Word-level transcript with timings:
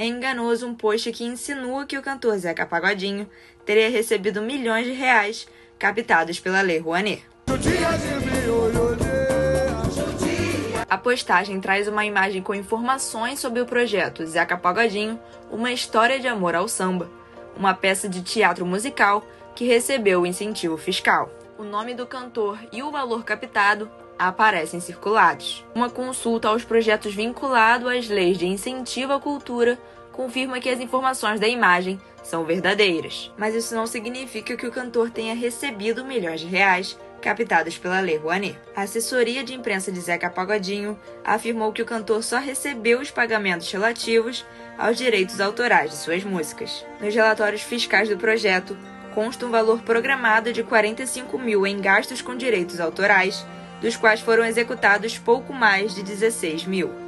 É 0.00 0.06
enganoso 0.06 0.64
um 0.64 0.76
post 0.76 1.10
que 1.10 1.24
insinua 1.24 1.84
que 1.84 1.98
o 1.98 2.02
cantor 2.02 2.38
Zeca 2.38 2.64
Pagodinho 2.64 3.28
teria 3.66 3.90
recebido 3.90 4.40
milhões 4.40 4.86
de 4.86 4.92
reais 4.92 5.48
captados 5.76 6.38
pela 6.38 6.60
Lei 6.60 6.78
Rouanet. 6.78 7.24
A 10.88 10.96
postagem 10.96 11.60
traz 11.60 11.88
uma 11.88 12.04
imagem 12.04 12.40
com 12.40 12.54
informações 12.54 13.40
sobre 13.40 13.60
o 13.60 13.66
projeto 13.66 14.24
Zeca 14.24 14.56
Pagodinho, 14.56 15.18
uma 15.50 15.72
história 15.72 16.20
de 16.20 16.28
amor 16.28 16.54
ao 16.54 16.68
samba, 16.68 17.10
uma 17.56 17.74
peça 17.74 18.08
de 18.08 18.22
teatro 18.22 18.64
musical 18.64 19.26
que 19.56 19.66
recebeu 19.66 20.20
o 20.20 20.26
incentivo 20.26 20.76
fiscal. 20.76 21.28
O 21.58 21.64
nome 21.64 21.92
do 21.92 22.06
cantor 22.06 22.56
e 22.70 22.84
o 22.84 22.92
valor 22.92 23.24
captado 23.24 23.90
aparecem 24.18 24.80
circulados. 24.80 25.64
Uma 25.74 25.88
consulta 25.88 26.48
aos 26.48 26.64
projetos 26.64 27.14
vinculados 27.14 27.90
às 27.90 28.08
leis 28.08 28.36
de 28.36 28.46
incentivo 28.46 29.12
à 29.12 29.20
cultura 29.20 29.78
confirma 30.12 30.58
que 30.58 30.68
as 30.68 30.80
informações 30.80 31.38
da 31.38 31.46
imagem 31.46 32.00
são 32.24 32.44
verdadeiras. 32.44 33.32
Mas 33.38 33.54
isso 33.54 33.74
não 33.74 33.86
significa 33.86 34.56
que 34.56 34.66
o 34.66 34.72
cantor 34.72 35.10
tenha 35.10 35.34
recebido 35.34 36.04
milhões 36.04 36.40
de 36.40 36.46
reais 36.46 36.98
captados 37.20 37.78
pela 37.78 38.00
Lei 38.00 38.16
Rouanet. 38.16 38.58
A 38.74 38.82
assessoria 38.82 39.44
de 39.44 39.54
imprensa 39.54 39.90
de 39.90 40.00
Zeca 40.00 40.30
Pagodinho 40.30 40.98
afirmou 41.24 41.72
que 41.72 41.82
o 41.82 41.86
cantor 41.86 42.22
só 42.22 42.38
recebeu 42.38 43.00
os 43.00 43.10
pagamentos 43.10 43.70
relativos 43.70 44.44
aos 44.76 44.96
direitos 44.96 45.40
autorais 45.40 45.90
de 45.90 45.96
suas 45.96 46.24
músicas. 46.24 46.84
Nos 47.00 47.14
relatórios 47.14 47.62
fiscais 47.62 48.08
do 48.08 48.16
projeto, 48.16 48.76
consta 49.14 49.46
um 49.46 49.50
valor 49.50 49.82
programado 49.82 50.52
de 50.52 50.62
45 50.62 51.38
mil 51.38 51.66
em 51.66 51.80
gastos 51.80 52.22
com 52.22 52.36
direitos 52.36 52.80
autorais 52.80 53.44
dos 53.80 53.96
quais 53.96 54.20
foram 54.20 54.44
executados 54.44 55.18
pouco 55.18 55.52
mais 55.52 55.94
de 55.94 56.02
16 56.02 56.64
mil. 56.64 57.07